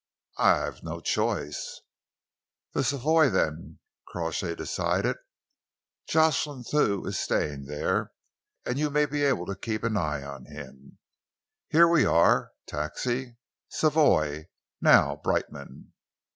[0.39, 1.81] "I've no choice."
[2.73, 3.77] "The Savoy, then,"
[4.07, 5.15] Crawshay decided.
[6.09, 8.11] "Jocelyn Thew is staying there,
[8.65, 10.97] and you may be able to keep an eye on him.
[11.69, 12.49] Here we are.
[12.65, 13.37] Taxi?
[13.69, 14.47] Savoy!
[14.81, 15.93] Now, Brightman."